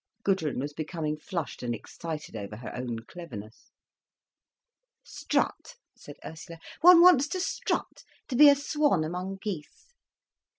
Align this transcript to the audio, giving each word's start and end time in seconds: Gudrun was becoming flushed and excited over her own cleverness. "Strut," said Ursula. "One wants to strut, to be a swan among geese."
Gudrun 0.23 0.57
was 0.57 0.73
becoming 0.73 1.15
flushed 1.15 1.61
and 1.61 1.75
excited 1.75 2.35
over 2.35 2.55
her 2.55 2.75
own 2.75 3.01
cleverness. 3.05 3.69
"Strut," 5.03 5.75
said 5.95 6.15
Ursula. 6.25 6.57
"One 6.79 7.01
wants 7.01 7.27
to 7.27 7.39
strut, 7.39 8.03
to 8.27 8.35
be 8.35 8.49
a 8.49 8.55
swan 8.55 9.03
among 9.03 9.37
geese." 9.43 9.93